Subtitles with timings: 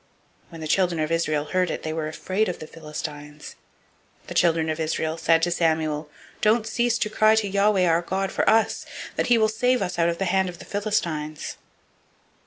[0.49, 3.55] When the children of Israel heard it, they were afraid of the Philistines.
[4.23, 6.09] 007:008 The children of Israel said to Samuel,
[6.41, 8.83] "Don't cease to cry to Yahweh our God for us,
[9.15, 11.57] that he will save us out of the hand of the Philistines."